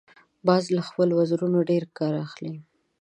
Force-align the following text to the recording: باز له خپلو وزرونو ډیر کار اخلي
باز 0.47 0.63
له 0.75 0.81
خپلو 0.89 1.13
وزرونو 1.19 1.59
ډیر 1.69 1.83
کار 1.97 2.13
اخلي 2.25 2.55